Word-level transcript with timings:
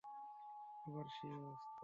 আবার 0.85 1.05
সেই 1.15 1.35
অবস্থা! 1.41 1.71